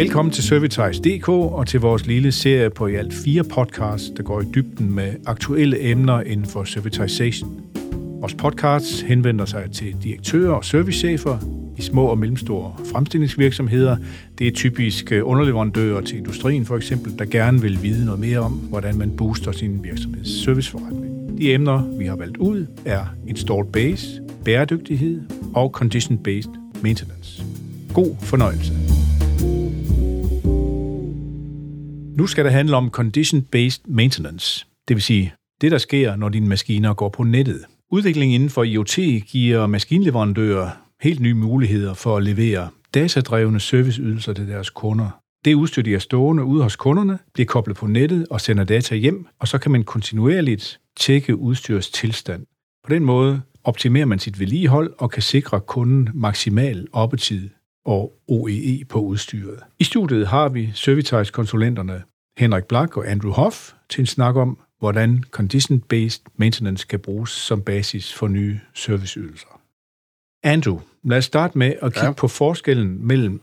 Velkommen 0.00 0.32
til 0.32 0.44
Servitize.dk 0.44 1.28
og 1.28 1.66
til 1.66 1.80
vores 1.80 2.06
lille 2.06 2.32
serie 2.32 2.70
på 2.70 2.86
i 2.86 2.94
alt 2.94 3.14
fire 3.14 3.44
podcasts, 3.44 4.10
der 4.16 4.22
går 4.22 4.40
i 4.40 4.44
dybden 4.54 4.94
med 4.94 5.14
aktuelle 5.26 5.90
emner 5.90 6.20
inden 6.20 6.46
for 6.46 6.64
servitization. 6.64 7.64
Vores 8.20 8.34
podcasts 8.34 9.00
henvender 9.00 9.44
sig 9.44 9.70
til 9.72 9.96
direktører 10.02 10.52
og 10.52 10.64
servicechefer 10.64 11.38
i 11.78 11.82
små 11.82 12.06
og 12.06 12.18
mellemstore 12.18 12.74
fremstillingsvirksomheder. 12.92 13.96
Det 14.38 14.46
er 14.46 14.50
typisk 14.50 15.12
øh, 15.12 15.26
underleverandører 15.26 16.00
til 16.00 16.18
industrien 16.18 16.66
for 16.66 16.76
eksempel, 16.76 17.18
der 17.18 17.24
gerne 17.24 17.60
vil 17.60 17.82
vide 17.82 18.04
noget 18.04 18.20
mere 18.20 18.38
om, 18.38 18.52
hvordan 18.52 18.98
man 18.98 19.16
booster 19.16 19.52
sin 19.52 19.84
virksomheds 19.84 20.44
serviceforretning. 20.44 21.38
De 21.38 21.54
emner, 21.54 21.98
vi 21.98 22.06
har 22.06 22.16
valgt 22.16 22.36
ud, 22.36 22.66
er 22.84 23.04
installed 23.26 23.72
base, 23.72 24.20
bæredygtighed 24.44 25.22
og 25.54 25.70
condition-based 25.76 26.82
maintenance. 26.82 27.44
God 27.94 28.16
fornøjelse. 28.20 28.79
Nu 32.20 32.26
skal 32.26 32.44
det 32.44 32.52
handle 32.52 32.76
om 32.76 32.90
condition-based 32.96 33.82
maintenance, 33.84 34.66
det 34.88 34.96
vil 34.96 35.02
sige 35.02 35.34
det, 35.60 35.72
der 35.72 35.78
sker, 35.78 36.16
når 36.16 36.28
dine 36.28 36.48
maskiner 36.48 36.94
går 36.94 37.08
på 37.08 37.22
nettet. 37.22 37.64
Udviklingen 37.90 38.34
inden 38.34 38.50
for 38.50 38.64
IoT 38.64 38.98
giver 39.26 39.66
maskinleverandører 39.66 40.70
helt 41.02 41.20
nye 41.20 41.34
muligheder 41.34 41.94
for 41.94 42.16
at 42.16 42.22
levere 42.22 42.68
datadrevne 42.94 43.60
serviceydelser 43.60 44.32
til 44.32 44.48
deres 44.48 44.70
kunder. 44.70 45.20
Det 45.44 45.54
udstyr, 45.54 45.82
de 45.82 45.94
er 45.94 45.98
stående 45.98 46.44
ude 46.44 46.62
hos 46.62 46.76
kunderne, 46.76 47.18
bliver 47.34 47.46
koblet 47.46 47.76
på 47.76 47.86
nettet 47.86 48.26
og 48.30 48.40
sender 48.40 48.64
data 48.64 48.94
hjem, 48.94 49.26
og 49.38 49.48
så 49.48 49.58
kan 49.58 49.70
man 49.70 49.84
kontinuerligt 49.84 50.80
tjekke 50.96 51.36
udstyrets 51.36 51.90
tilstand. 51.90 52.46
På 52.84 52.94
den 52.94 53.04
måde 53.04 53.40
optimerer 53.64 54.06
man 54.06 54.18
sit 54.18 54.40
vedligehold 54.40 54.94
og 54.98 55.10
kan 55.10 55.22
sikre 55.22 55.60
kunden 55.60 56.08
maksimal 56.14 56.86
oppetid 56.92 57.48
og 57.84 58.12
OEE 58.28 58.84
på 58.84 59.00
udstyret. 59.00 59.60
I 59.78 59.84
studiet 59.84 60.26
har 60.26 60.48
vi 60.48 60.70
Servitize-konsulenterne 60.74 62.02
Henrik 62.38 62.64
Black 62.64 62.96
og 62.96 63.10
Andrew 63.10 63.32
Hoff 63.32 63.72
til 63.88 64.00
en 64.00 64.06
snak 64.06 64.36
om, 64.36 64.58
hvordan 64.78 65.24
condition-based 65.36 66.22
maintenance 66.36 66.86
kan 66.86 67.00
bruges 67.00 67.30
som 67.30 67.62
basis 67.62 68.14
for 68.14 68.28
nye 68.28 68.60
serviceydelser. 68.74 69.60
Andrew, 70.42 70.80
lad 71.04 71.18
os 71.18 71.24
starte 71.24 71.58
med 71.58 71.74
at 71.82 71.92
kigge 71.92 72.06
ja. 72.06 72.12
på 72.12 72.28
forskellen 72.28 73.06
mellem 73.06 73.40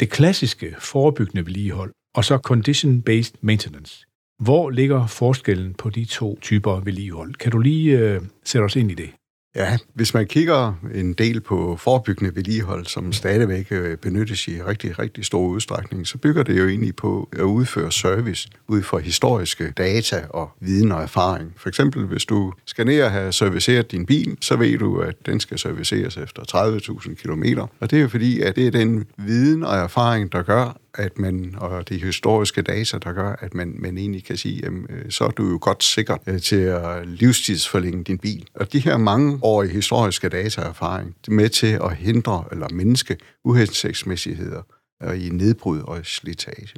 det 0.00 0.10
klassiske 0.10 0.74
forebyggende 0.78 1.46
vedligehold 1.46 1.92
og 2.14 2.24
så 2.24 2.36
condition-based 2.36 3.38
maintenance. 3.40 4.06
Hvor 4.42 4.70
ligger 4.70 5.06
forskellen 5.06 5.74
på 5.74 5.90
de 5.90 6.04
to 6.04 6.38
typer 6.40 6.80
vedligehold? 6.80 7.34
Kan 7.34 7.52
du 7.52 7.58
lige 7.58 8.16
uh, 8.16 8.26
sætte 8.44 8.64
os 8.64 8.76
ind 8.76 8.90
i 8.90 8.94
det? 8.94 9.10
Ja, 9.58 9.78
hvis 9.94 10.14
man 10.14 10.26
kigger 10.26 10.72
en 10.94 11.12
del 11.12 11.40
på 11.40 11.76
forebyggende 11.76 12.36
vedligehold, 12.36 12.86
som 12.86 13.12
stadigvæk 13.12 13.66
øh, 13.70 13.96
benyttes 13.96 14.48
i 14.48 14.62
rigtig, 14.62 14.98
rigtig 14.98 15.24
stor 15.24 15.40
udstrækning, 15.40 16.06
så 16.06 16.18
bygger 16.18 16.42
det 16.42 16.58
jo 16.58 16.68
egentlig 16.68 16.96
på 16.96 17.28
at 17.32 17.42
udføre 17.42 17.92
service 17.92 18.48
ud 18.68 18.82
fra 18.82 18.98
historiske 18.98 19.70
data 19.70 20.24
og 20.30 20.50
viden 20.60 20.92
og 20.92 21.02
erfaring. 21.02 21.52
For 21.56 21.68
eksempel, 21.68 22.06
hvis 22.06 22.24
du 22.24 22.52
skal 22.64 22.86
ned 22.86 23.02
og 23.02 23.10
have 23.10 23.32
serviceret 23.32 23.92
din 23.92 24.06
bil, 24.06 24.36
så 24.40 24.56
ved 24.56 24.78
du, 24.78 24.98
at 24.98 25.26
den 25.26 25.40
skal 25.40 25.58
serviceres 25.58 26.16
efter 26.16 26.42
30.000 26.52 27.14
km. 27.14 27.60
Og 27.80 27.90
det 27.90 27.96
er 27.96 28.02
jo 28.02 28.08
fordi, 28.08 28.40
at 28.40 28.56
det 28.56 28.66
er 28.66 28.70
den 28.70 29.06
viden 29.16 29.64
og 29.64 29.76
erfaring, 29.76 30.32
der 30.32 30.42
gør, 30.42 30.76
at 30.98 31.18
man, 31.18 31.54
og 31.58 31.88
de 31.88 31.98
historiske 31.98 32.62
data, 32.62 32.98
der 32.98 33.12
gør, 33.12 33.36
at 33.40 33.54
man, 33.54 33.74
man 33.78 33.98
egentlig 33.98 34.24
kan 34.24 34.36
sige, 34.36 34.60
jamen, 34.64 34.86
øh, 34.90 35.10
så 35.10 35.24
er 35.24 35.30
du 35.30 35.50
jo 35.50 35.58
godt 35.60 35.84
sikker 35.84 36.16
øh, 36.26 36.40
til 36.40 36.56
at 36.56 37.08
livstidsforlænge 37.08 38.04
din 38.04 38.18
bil. 38.18 38.46
Og 38.54 38.72
de 38.72 38.78
her 38.78 38.96
mange 38.96 39.38
år 39.42 39.62
i 39.62 39.68
historiske 39.68 40.28
dataerfaring, 40.28 41.14
er 41.28 41.32
med 41.32 41.48
til 41.48 41.78
at 41.84 41.96
hindre 41.96 42.44
eller 42.52 42.68
mindske 42.72 43.16
uhensigtsmæssigheder 43.44 44.62
og 45.00 45.18
i 45.18 45.28
nedbrud 45.28 45.80
og 45.80 46.00
slitage. 46.06 46.74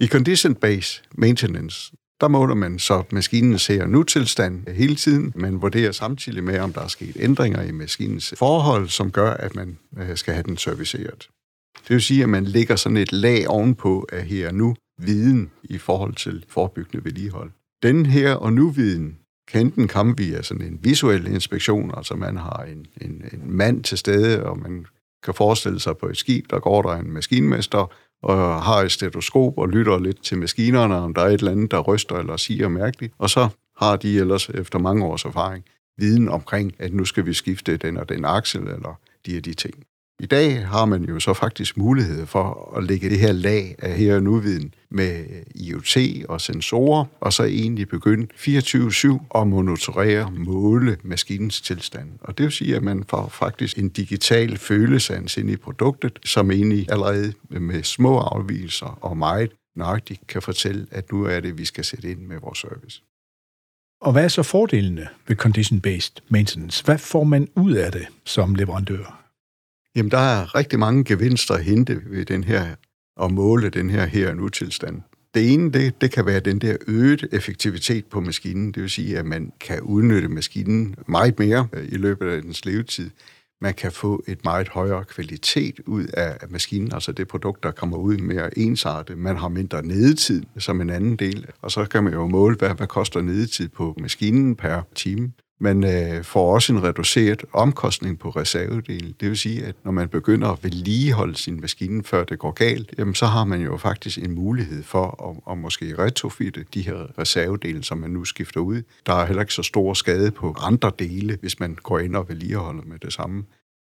I 0.00 0.06
condition-based 0.06 1.02
maintenance, 1.12 1.92
der 2.20 2.28
måler 2.28 2.54
man 2.54 2.78
så 2.78 3.02
maskinen 3.10 3.58
ser 3.58 3.86
nu-tilstand 3.86 4.68
hele 4.68 4.96
tiden. 4.96 5.32
Man 5.36 5.62
vurderer 5.62 5.92
samtidig 5.92 6.44
med, 6.44 6.58
om 6.58 6.72
der 6.72 6.80
er 6.80 6.88
sket 6.88 7.16
ændringer 7.20 7.62
i 7.62 7.70
maskinens 7.70 8.34
forhold, 8.38 8.88
som 8.88 9.10
gør, 9.10 9.30
at 9.30 9.54
man 9.54 9.78
skal 10.14 10.34
have 10.34 10.42
den 10.42 10.56
serviceret. 10.56 11.28
Det 11.82 11.90
vil 11.90 12.02
sige, 12.02 12.22
at 12.22 12.28
man 12.28 12.44
lægger 12.44 12.76
sådan 12.76 12.96
et 12.96 13.12
lag 13.12 13.48
ovenpå 13.48 14.06
af 14.12 14.22
her 14.22 14.52
nu 14.52 14.76
viden 14.98 15.50
i 15.62 15.78
forhold 15.78 16.14
til 16.14 16.44
forebyggende 16.48 17.04
vedligehold. 17.04 17.50
Den 17.82 18.06
her 18.06 18.34
og 18.34 18.52
nu 18.52 18.70
viden 18.70 19.18
kan 19.48 19.60
enten 19.60 19.88
komme 19.88 20.16
via 20.16 20.42
sådan 20.42 20.66
en 20.66 20.78
visuel 20.82 21.26
inspektion, 21.26 21.92
altså 21.96 22.14
man 22.14 22.36
har 22.36 22.66
en, 22.72 22.86
en, 23.00 23.24
en 23.32 23.42
mand 23.44 23.84
til 23.84 23.98
stede, 23.98 24.42
og 24.42 24.58
man 24.58 24.86
kan 25.22 25.34
forestille 25.34 25.80
sig 25.80 25.96
på 25.96 26.06
et 26.06 26.16
skib, 26.16 26.50
der 26.50 26.58
går 26.58 26.82
der 26.82 26.90
en 26.90 27.10
maskinmester, 27.10 27.92
og 28.22 28.62
har 28.62 28.82
et 28.82 28.92
stetoskop 28.92 29.58
og 29.58 29.68
lytter 29.68 29.98
lidt 29.98 30.22
til 30.22 30.38
maskinerne, 30.38 30.96
om 30.96 31.14
der 31.14 31.22
er 31.22 31.26
et 31.26 31.32
eller 31.32 31.52
andet, 31.52 31.70
der 31.70 31.80
ryster 31.80 32.16
eller 32.16 32.36
siger 32.36 32.68
mærkeligt. 32.68 33.14
Og 33.18 33.30
så 33.30 33.48
har 33.76 33.96
de 33.96 34.18
ellers 34.18 34.48
efter 34.48 34.78
mange 34.78 35.04
års 35.04 35.24
erfaring 35.24 35.64
viden 35.98 36.28
omkring, 36.28 36.74
at 36.78 36.92
nu 36.92 37.04
skal 37.04 37.26
vi 37.26 37.32
skifte 37.32 37.76
den 37.76 37.96
og 37.96 38.08
den 38.08 38.24
aksel, 38.24 38.60
eller 38.60 39.00
de 39.26 39.36
og 39.36 39.44
de 39.44 39.54
ting. 39.54 39.74
I 40.20 40.26
dag 40.26 40.66
har 40.66 40.84
man 40.84 41.04
jo 41.04 41.20
så 41.20 41.34
faktisk 41.34 41.76
mulighed 41.76 42.26
for 42.26 42.74
at 42.76 42.84
lægge 42.84 43.10
det 43.10 43.18
her 43.18 43.32
lag 43.32 43.74
af 43.78 43.96
her 43.96 44.14
og 44.14 44.22
nuviden 44.22 44.74
med 44.90 45.24
IoT 45.54 45.96
og 46.28 46.40
sensorer, 46.40 47.04
og 47.20 47.32
så 47.32 47.44
egentlig 47.44 47.88
begynde 47.88 48.26
24-7 48.34 49.38
at 49.40 49.48
monitorere, 49.48 50.30
måle 50.30 50.96
maskinens 51.02 51.60
tilstand. 51.60 52.08
Og 52.20 52.38
det 52.38 52.44
vil 52.44 52.52
sige, 52.52 52.76
at 52.76 52.82
man 52.82 53.04
får 53.08 53.28
faktisk 53.28 53.78
en 53.78 53.88
digital 53.88 54.58
følesans 54.58 55.36
ind 55.36 55.50
i 55.50 55.56
produktet, 55.56 56.18
som 56.24 56.50
egentlig 56.50 56.86
allerede 56.90 57.32
med 57.50 57.82
små 57.82 58.18
afvielser 58.18 58.98
og 59.00 59.16
meget 59.16 59.52
nøjagtigt 59.76 60.26
kan 60.26 60.42
fortælle, 60.42 60.86
at 60.90 61.12
nu 61.12 61.24
er 61.24 61.40
det, 61.40 61.58
vi 61.58 61.64
skal 61.64 61.84
sætte 61.84 62.10
ind 62.10 62.20
med 62.20 62.36
vores 62.40 62.58
service. 62.58 63.02
Og 64.00 64.12
hvad 64.12 64.24
er 64.24 64.28
så 64.28 64.42
fordelene 64.42 65.08
ved 65.28 65.36
condition-based 65.36 66.22
maintenance? 66.28 66.84
Hvad 66.84 66.98
får 66.98 67.24
man 67.24 67.48
ud 67.54 67.72
af 67.72 67.92
det 67.92 68.06
som 68.24 68.54
leverandør? 68.54 69.25
Jamen, 69.96 70.10
der 70.10 70.18
er 70.18 70.54
rigtig 70.54 70.78
mange 70.78 71.04
gevinster 71.04 71.54
at 71.54 71.64
hente 71.64 72.00
ved 72.06 72.24
den 72.24 72.44
her, 72.44 72.66
og 73.16 73.32
måle 73.32 73.68
den 73.68 73.90
her 73.90 74.06
her 74.06 74.34
nu 74.34 74.48
tilstand. 74.48 75.02
Det 75.34 75.52
ene, 75.52 75.72
det, 75.72 76.00
det 76.00 76.10
kan 76.10 76.26
være 76.26 76.40
den 76.40 76.58
der 76.58 76.76
øget 76.86 77.28
effektivitet 77.32 78.06
på 78.06 78.20
maskinen. 78.20 78.72
Det 78.72 78.82
vil 78.82 78.90
sige, 78.90 79.18
at 79.18 79.26
man 79.26 79.52
kan 79.60 79.80
udnytte 79.80 80.28
maskinen 80.28 80.94
meget 81.08 81.38
mere 81.38 81.68
øh, 81.72 81.88
i 81.88 81.96
løbet 81.96 82.28
af 82.28 82.42
dens 82.42 82.64
levetid. 82.64 83.10
Man 83.60 83.74
kan 83.74 83.92
få 83.92 84.24
et 84.26 84.44
meget 84.44 84.68
højere 84.68 85.04
kvalitet 85.04 85.80
ud 85.86 86.04
af 86.04 86.36
maskinen, 86.50 86.92
altså 86.92 87.12
det 87.12 87.28
produkt, 87.28 87.62
der 87.62 87.70
kommer 87.70 87.96
ud 87.96 88.16
mere 88.16 88.58
ensartet. 88.58 89.18
Man 89.18 89.36
har 89.36 89.48
mindre 89.48 89.86
nedetid 89.86 90.42
som 90.58 90.80
en 90.80 90.90
anden 90.90 91.16
del, 91.16 91.46
og 91.62 91.70
så 91.70 91.84
kan 91.84 92.04
man 92.04 92.12
jo 92.12 92.26
måle, 92.26 92.56
hvad, 92.56 92.74
hvad 92.74 92.86
koster 92.86 93.20
nedetid 93.20 93.68
på 93.68 93.94
maskinen 94.00 94.56
per 94.56 94.82
time. 94.94 95.32
Man 95.58 95.84
øh, 95.84 96.24
får 96.24 96.54
også 96.54 96.72
en 96.72 96.82
reduceret 96.82 97.44
omkostning 97.52 98.18
på 98.18 98.30
reservedelen. 98.30 99.14
Det 99.20 99.28
vil 99.28 99.38
sige, 99.38 99.64
at 99.64 99.74
når 99.84 99.92
man 99.92 100.08
begynder 100.08 100.48
at 100.48 100.64
vedligeholde 100.64 101.36
sin 101.36 101.60
maskine, 101.60 102.04
før 102.04 102.24
det 102.24 102.38
går 102.38 102.50
galt, 102.50 102.94
jamen, 102.98 103.14
så 103.14 103.26
har 103.26 103.44
man 103.44 103.60
jo 103.60 103.76
faktisk 103.76 104.18
en 104.18 104.34
mulighed 104.34 104.82
for 104.82 105.30
at, 105.30 105.52
at 105.52 105.58
måske 105.58 105.98
retrofitte 105.98 106.64
de 106.74 106.82
her 106.82 107.18
reservedele, 107.18 107.84
som 107.84 107.98
man 107.98 108.10
nu 108.10 108.24
skifter 108.24 108.60
ud. 108.60 108.82
Der 109.06 109.12
er 109.12 109.26
heller 109.26 109.42
ikke 109.42 109.54
så 109.54 109.62
stor 109.62 109.94
skade 109.94 110.30
på 110.30 110.56
andre 110.60 110.92
dele, 110.98 111.38
hvis 111.40 111.60
man 111.60 111.74
går 111.74 111.98
ind 111.98 112.16
og 112.16 112.28
vedligeholder 112.28 112.82
med 112.82 112.98
det 112.98 113.12
samme. 113.12 113.44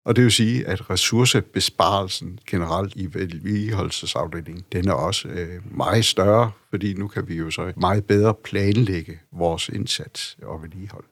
Og 0.05 0.17
det 0.17 0.25
vil 0.25 0.33
sige, 0.33 0.67
at 0.67 0.91
ressourcebesparelsen 0.91 2.39
generelt 2.51 2.95
i 2.97 3.15
vedligeholdelsesafdelingen, 3.15 4.65
den 4.73 4.89
er 4.89 4.93
også 4.93 5.29
øh, 5.29 5.77
meget 5.77 6.05
større, 6.05 6.51
fordi 6.71 6.95
nu 6.95 7.09
kan 7.09 7.29
vi 7.29 7.35
jo 7.35 7.51
så 7.51 7.73
meget 7.77 8.05
bedre 8.05 8.35
planlægge 8.35 9.19
vores 9.33 9.69
indsats 9.69 10.39
og 10.43 10.63
vedligehold. 10.63 11.05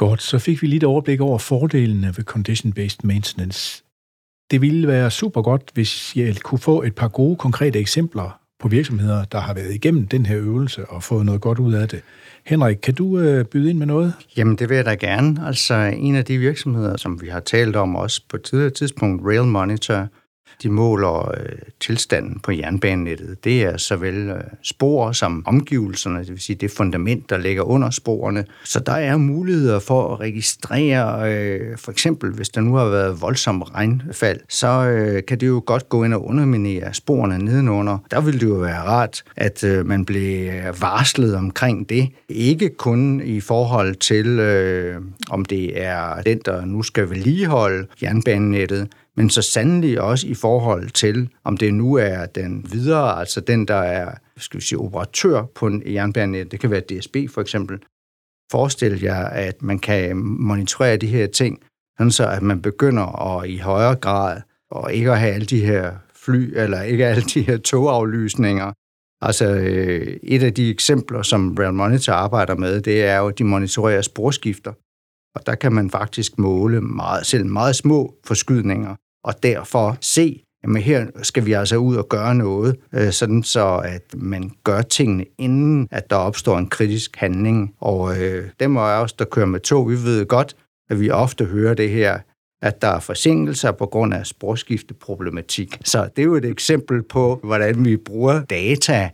Godt, 0.00 0.22
så 0.22 0.38
fik 0.38 0.62
vi 0.62 0.66
lidt 0.66 0.84
overblik 0.84 1.20
over 1.20 1.38
fordelene 1.38 2.06
ved 2.06 2.24
condition-based 2.24 2.98
maintenance. 3.04 3.84
Det 4.50 4.60
ville 4.60 4.88
være 4.88 5.10
super 5.10 5.42
godt, 5.42 5.70
hvis 5.74 6.16
jeg 6.16 6.36
kunne 6.36 6.58
få 6.58 6.82
et 6.82 6.94
par 6.94 7.08
gode, 7.08 7.36
konkrete 7.36 7.78
eksempler 7.78 8.40
på 8.60 8.68
virksomheder, 8.68 9.24
der 9.24 9.40
har 9.40 9.54
været 9.54 9.74
igennem 9.74 10.06
den 10.06 10.26
her 10.26 10.38
øvelse 10.38 10.86
og 10.86 11.02
fået 11.02 11.26
noget 11.26 11.40
godt 11.40 11.58
ud 11.58 11.72
af 11.72 11.88
det. 11.88 12.02
Henrik, 12.46 12.76
kan 12.76 12.94
du 12.94 13.18
øh, 13.18 13.44
byde 13.44 13.70
ind 13.70 13.78
med 13.78 13.86
noget? 13.86 14.14
Jamen, 14.36 14.56
det 14.56 14.68
vil 14.68 14.74
jeg 14.74 14.84
da 14.84 14.94
gerne. 14.94 15.46
Altså, 15.46 15.74
en 15.74 16.16
af 16.16 16.24
de 16.24 16.38
virksomheder, 16.38 16.96
som 16.96 17.22
vi 17.22 17.28
har 17.28 17.40
talt 17.40 17.76
om 17.76 17.96
også 17.96 18.22
på 18.28 18.36
et 18.36 18.42
tidligere 18.42 18.70
tidspunkt, 18.70 19.22
Rail 19.26 19.44
Monitor, 19.44 20.08
de 20.62 20.68
måler 20.68 21.30
øh, 21.30 21.58
tilstanden 21.80 22.40
på 22.40 22.52
jernbanenettet. 22.52 23.44
Det 23.44 23.62
er 23.62 23.76
såvel 23.76 24.28
øh, 24.28 24.40
spor 24.62 25.12
som 25.12 25.42
omgivelserne, 25.46 26.18
det 26.18 26.28
vil 26.28 26.40
sige 26.40 26.56
det 26.56 26.70
fundament, 26.70 27.30
der 27.30 27.38
ligger 27.38 27.62
under 27.62 27.90
sporene. 27.90 28.44
Så 28.64 28.80
der 28.80 28.92
er 28.92 29.16
muligheder 29.16 29.78
for 29.78 30.12
at 30.12 30.20
registrere, 30.20 31.32
øh, 31.32 31.78
for 31.78 31.92
eksempel 31.92 32.30
hvis 32.30 32.48
der 32.48 32.60
nu 32.60 32.74
har 32.74 32.84
været 32.84 33.20
voldsom 33.20 33.62
regnfald, 33.62 34.40
så 34.48 34.66
øh, 34.66 35.22
kan 35.28 35.40
det 35.40 35.46
jo 35.46 35.62
godt 35.66 35.88
gå 35.88 36.04
ind 36.04 36.14
og 36.14 36.26
underminere 36.26 36.94
sporene 36.94 37.38
nedenunder. 37.38 37.98
Der 38.10 38.20
vil 38.20 38.40
det 38.40 38.48
jo 38.48 38.54
være 38.54 38.82
rart, 38.82 39.22
at 39.36 39.64
øh, 39.64 39.86
man 39.86 40.04
blev 40.04 40.48
øh, 40.48 40.82
varslet 40.82 41.36
omkring 41.36 41.88
det. 41.88 42.08
Ikke 42.28 42.68
kun 42.68 43.20
i 43.24 43.40
forhold 43.40 43.94
til, 43.94 44.26
øh, 44.26 44.96
om 45.30 45.44
det 45.44 45.82
er 45.82 46.22
den, 46.22 46.40
der 46.44 46.64
nu 46.64 46.82
skal 46.82 47.10
vedligeholde 47.10 47.86
jernbanenettet, 48.02 48.88
men 49.20 49.30
så 49.30 49.42
sandelig 49.42 50.00
også 50.00 50.26
i 50.26 50.34
forhold 50.34 50.90
til, 50.90 51.28
om 51.44 51.56
det 51.56 51.74
nu 51.74 51.94
er 51.94 52.26
den 52.26 52.66
videre, 52.72 53.20
altså 53.20 53.40
den, 53.40 53.68
der 53.68 53.74
er 53.74 54.14
skal 54.36 54.60
vi 54.60 54.64
sige, 54.64 54.78
operatør 54.78 55.42
på 55.54 55.66
en 55.66 55.82
jernbanenet, 55.86 56.52
det 56.52 56.60
kan 56.60 56.70
være 56.70 56.80
DSB 56.80 57.16
for 57.30 57.40
eksempel. 57.40 57.78
Forestil 58.52 59.00
jer, 59.02 59.24
at 59.24 59.62
man 59.62 59.78
kan 59.78 60.16
monitorere 60.16 60.96
de 60.96 61.06
her 61.06 61.26
ting, 61.26 61.60
sådan 61.98 62.10
så 62.10 62.28
at 62.28 62.42
man 62.42 62.62
begynder 62.62 63.36
at 63.36 63.48
i 63.48 63.56
højere 63.56 63.96
grad, 63.96 64.40
og 64.70 64.94
ikke 64.94 65.12
at 65.12 65.18
have 65.20 65.32
alle 65.32 65.46
de 65.46 65.64
her 65.64 65.92
fly, 66.14 66.52
eller 66.56 66.82
ikke 66.82 67.06
alle 67.06 67.22
de 67.22 67.42
her 67.42 67.56
togaflysninger. 67.56 68.72
Altså, 69.20 69.54
øh, 69.54 70.16
et 70.22 70.42
af 70.42 70.54
de 70.54 70.70
eksempler, 70.70 71.22
som 71.22 71.56
Rail 71.58 71.74
Monitor 71.74 72.12
arbejder 72.12 72.54
med, 72.54 72.80
det 72.80 73.04
er 73.04 73.18
jo, 73.18 73.28
at 73.28 73.38
de 73.38 73.44
monitorerer 73.44 74.02
sporskifter. 74.02 74.72
Og 75.34 75.46
der 75.46 75.54
kan 75.54 75.72
man 75.72 75.90
faktisk 75.90 76.38
måle 76.38 76.80
meget, 76.80 77.26
selv 77.26 77.46
meget 77.46 77.76
små 77.76 78.14
forskydninger, 78.26 78.96
og 79.24 79.42
derfor 79.42 79.96
se, 80.00 80.44
at 80.64 80.82
her 80.82 81.06
skal 81.22 81.46
vi 81.46 81.52
altså 81.52 81.76
ud 81.76 81.96
og 81.96 82.08
gøre 82.08 82.34
noget, 82.34 82.76
øh, 82.94 83.12
sådan 83.12 83.42
så 83.42 83.82
at 83.84 84.14
man 84.16 84.50
gør 84.64 84.82
tingene, 84.82 85.24
inden 85.38 85.88
at 85.90 86.10
der 86.10 86.16
opstår 86.16 86.58
en 86.58 86.68
kritisk 86.68 87.16
handling. 87.16 87.74
Og 87.80 88.22
øh, 88.22 88.48
dem 88.60 88.76
af 88.76 89.02
os, 89.02 89.12
der 89.12 89.24
kører 89.24 89.46
med 89.46 89.60
tog, 89.60 89.90
vi 89.90 89.94
ved 89.94 90.26
godt, 90.26 90.56
at 90.90 91.00
vi 91.00 91.10
ofte 91.10 91.44
hører 91.44 91.74
det 91.74 91.90
her, 91.90 92.18
at 92.62 92.82
der 92.82 92.88
er 92.88 93.00
forsinkelser 93.00 93.72
på 93.72 93.86
grund 93.86 94.14
af 94.14 94.26
sporskifteproblematik. 94.26 95.78
Så 95.84 96.08
det 96.16 96.22
er 96.22 96.26
jo 96.26 96.34
et 96.34 96.44
eksempel 96.44 97.02
på, 97.02 97.40
hvordan 97.42 97.84
vi 97.84 97.96
bruger 97.96 98.42
data, 98.44 99.10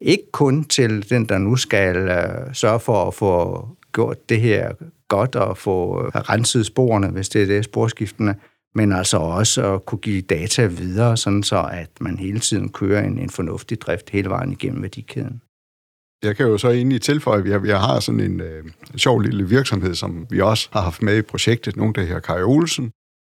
ikke 0.00 0.30
kun 0.32 0.64
til 0.64 1.10
den, 1.10 1.24
der 1.24 1.38
nu 1.38 1.56
skal 1.56 1.96
øh, 1.96 2.54
sørge 2.54 2.80
for 2.80 3.06
at 3.06 3.14
få 3.14 3.68
gjort 3.92 4.28
det 4.28 4.40
her 4.40 4.72
godt 5.08 5.36
og 5.36 5.58
få 5.58 6.06
øh, 6.06 6.12
renset 6.14 6.66
sporene, 6.66 7.08
hvis 7.08 7.28
det 7.28 7.42
er 7.42 7.46
det, 7.46 7.64
sporskiftene, 7.64 8.34
men 8.74 8.92
altså 8.92 9.16
også 9.16 9.74
at 9.74 9.86
kunne 9.86 9.98
give 9.98 10.22
data 10.22 10.66
videre, 10.66 11.16
sådan 11.16 11.42
så 11.42 11.68
at 11.72 11.90
man 12.00 12.18
hele 12.18 12.40
tiden 12.40 12.68
kører 12.68 13.04
en, 13.04 13.18
en 13.18 13.30
fornuftig 13.30 13.80
drift 13.80 14.10
hele 14.10 14.28
vejen 14.28 14.52
igennem 14.52 14.82
værdikæden. 14.82 15.40
Jeg 16.24 16.36
kan 16.36 16.46
jo 16.46 16.58
så 16.58 16.70
egentlig 16.70 17.02
tilføje, 17.02 17.38
at 17.38 17.44
vi 17.44 17.50
har, 17.50 17.58
vi 17.58 17.70
har 17.70 18.00
sådan 18.00 18.20
en 18.20 18.40
øh, 18.40 18.64
sjov 18.96 19.20
lille 19.20 19.48
virksomhed, 19.48 19.94
som 19.94 20.26
vi 20.30 20.40
også 20.40 20.68
har 20.72 20.80
haft 20.80 21.02
med 21.02 21.18
i 21.18 21.22
projektet, 21.22 21.76
nogle 21.76 21.94
der 21.94 22.04
her 22.04 22.20
Kai 22.20 22.42
Olsen, 22.42 22.90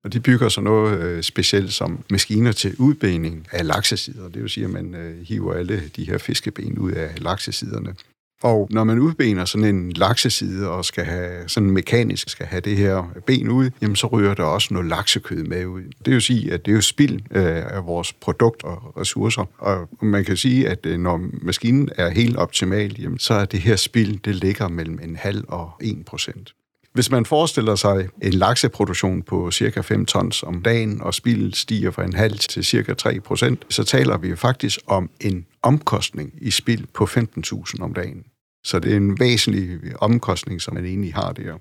og 0.03 0.13
de 0.13 0.19
bygger 0.19 0.49
så 0.49 0.61
noget 0.61 0.99
øh, 0.99 1.23
specielt 1.23 1.73
som 1.73 2.03
maskiner 2.11 2.51
til 2.51 2.75
udbening 2.79 3.47
af 3.51 3.67
laksesider. 3.67 4.29
Det 4.29 4.41
vil 4.41 4.49
sige, 4.49 4.63
at 4.63 4.69
man 4.69 4.95
øh, 4.95 5.25
hiver 5.25 5.53
alle 5.53 5.81
de 5.95 6.05
her 6.05 6.17
fiskeben 6.17 6.77
ud 6.77 6.91
af 6.91 7.23
laksesiderne. 7.23 7.95
Og 8.43 8.67
når 8.71 8.83
man 8.83 8.99
udbener 8.99 9.45
sådan 9.45 9.75
en 9.75 9.91
lakseside 9.91 10.69
og 10.69 10.85
skal 10.85 11.03
have 11.05 11.49
sådan 11.49 11.71
mekanisk 11.71 12.29
skal 12.29 12.45
have 12.45 12.61
det 12.61 12.77
her 12.77 13.03
ben 13.25 13.49
ud, 13.49 13.69
jamen 13.81 13.95
så 13.95 14.07
ryger 14.07 14.33
der 14.33 14.43
også 14.43 14.73
noget 14.73 14.89
laksekød 14.89 15.43
med 15.43 15.65
ud. 15.65 15.81
Det 16.05 16.13
vil 16.13 16.21
sige, 16.21 16.53
at 16.53 16.65
det 16.65 16.71
er 16.71 16.75
jo 16.75 16.81
spild 16.81 17.19
øh, 17.31 17.75
af 17.75 17.85
vores 17.85 18.13
produkt 18.13 18.63
og 18.63 18.93
ressourcer. 18.97 19.45
Og 19.57 19.89
man 20.01 20.25
kan 20.25 20.37
sige, 20.37 20.69
at 20.69 20.85
øh, 20.85 20.99
når 20.99 21.21
maskinen 21.41 21.89
er 21.95 22.09
helt 22.09 22.37
optimal, 22.37 23.01
jamen, 23.01 23.19
så 23.19 23.33
er 23.33 23.45
det 23.45 23.59
her 23.59 23.75
spild, 23.75 24.19
det 24.19 24.35
ligger 24.35 24.67
mellem 24.67 24.99
en 25.03 25.15
halv 25.15 25.43
og 25.47 25.71
en 25.81 26.03
procent. 26.03 26.53
Hvis 26.93 27.11
man 27.11 27.25
forestiller 27.25 27.75
sig 27.75 28.07
en 28.21 28.33
lakseproduktion 28.33 29.21
på 29.21 29.51
cirka 29.51 29.81
5 29.81 30.05
tons 30.05 30.43
om 30.43 30.61
dagen, 30.61 31.01
og 31.01 31.13
spildet 31.13 31.55
stiger 31.55 31.91
fra 31.91 32.03
en 32.03 32.13
halv 32.13 32.39
til 32.39 32.65
cirka 32.65 32.93
3 32.93 33.19
procent, 33.19 33.65
så 33.69 33.83
taler 33.83 34.17
vi 34.17 34.35
faktisk 34.35 34.79
om 34.87 35.09
en 35.19 35.45
omkostning 35.67 36.33
i 36.41 36.51
spild 36.51 36.87
på 36.93 37.03
15.000 37.03 37.83
om 37.83 37.93
dagen. 37.93 38.25
Så 38.65 38.79
det 38.79 38.91
er 38.91 38.97
en 38.97 39.19
væsentlig 39.19 39.79
omkostning, 40.01 40.61
som 40.61 40.73
man 40.73 40.85
egentlig 40.85 41.13
har 41.13 41.31
der 41.31 41.57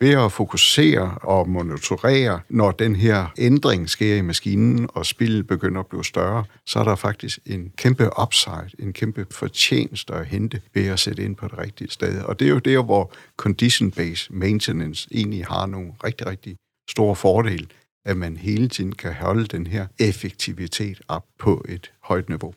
ved 0.00 0.14
at 0.14 0.32
fokusere 0.32 1.18
og 1.22 1.48
monitorere, 1.48 2.40
når 2.48 2.70
den 2.70 2.96
her 2.96 3.26
ændring 3.38 3.90
sker 3.90 4.16
i 4.16 4.20
maskinen, 4.20 4.88
og 4.94 5.06
spillet 5.06 5.46
begynder 5.46 5.80
at 5.80 5.86
blive 5.86 6.04
større, 6.04 6.44
så 6.66 6.78
er 6.78 6.84
der 6.84 6.96
faktisk 6.96 7.38
en 7.46 7.72
kæmpe 7.76 8.10
upside, 8.22 8.70
en 8.78 8.92
kæmpe 8.92 9.26
fortjeneste 9.30 10.14
at 10.14 10.26
hente 10.26 10.60
ved 10.74 10.86
at 10.86 10.98
sætte 10.98 11.24
ind 11.24 11.36
på 11.36 11.48
det 11.48 11.58
rigtige 11.58 11.90
sted. 11.90 12.22
Og 12.22 12.38
det 12.38 12.44
er 12.44 12.50
jo 12.50 12.58
der, 12.58 12.82
hvor 12.82 13.12
condition-based 13.42 14.28
maintenance 14.30 15.08
egentlig 15.12 15.46
har 15.46 15.66
nogle 15.66 15.92
rigtig, 16.04 16.26
rigtig 16.26 16.56
store 16.90 17.16
fordele, 17.16 17.66
at 18.04 18.16
man 18.16 18.36
hele 18.36 18.68
tiden 18.68 18.92
kan 18.92 19.14
holde 19.14 19.46
den 19.46 19.66
her 19.66 19.86
effektivitet 19.98 21.00
op 21.08 21.24
på 21.38 21.64
et 21.68 21.92
højt 22.02 22.28
niveau. 22.28 22.54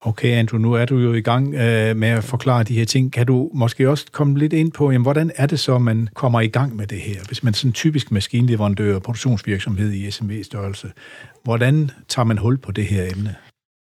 Okay, 0.00 0.38
Andrew, 0.38 0.60
nu 0.60 0.72
er 0.72 0.84
du 0.84 0.98
jo 0.98 1.12
i 1.12 1.20
gang 1.20 1.54
øh, 1.54 1.96
med 1.96 2.08
at 2.08 2.24
forklare 2.24 2.62
de 2.64 2.74
her 2.74 2.84
ting. 2.84 3.12
Kan 3.12 3.26
du 3.26 3.50
måske 3.54 3.90
også 3.90 4.06
komme 4.12 4.38
lidt 4.38 4.52
ind 4.52 4.72
på, 4.72 4.90
jamen, 4.90 5.02
hvordan 5.02 5.30
er 5.36 5.46
det 5.46 5.60
så, 5.60 5.78
man 5.78 6.08
kommer 6.14 6.40
i 6.40 6.48
gang 6.48 6.76
med 6.76 6.86
det 6.86 7.00
her? 7.00 7.20
Hvis 7.26 7.42
man 7.42 7.52
er 7.52 7.56
sådan 7.56 7.72
typisk 7.72 8.10
maskinleverandør 8.10 8.94
og 8.94 9.02
produktionsvirksomhed 9.02 9.92
i 9.92 10.10
SMV-størrelse, 10.10 10.92
hvordan 11.44 11.90
tager 12.08 12.26
man 12.26 12.38
hul 12.38 12.58
på 12.58 12.72
det 12.72 12.86
her 12.86 13.10
emne? 13.12 13.34